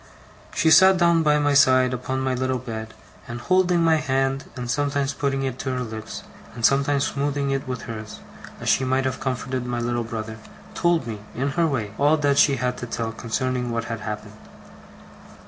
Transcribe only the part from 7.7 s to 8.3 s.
hers,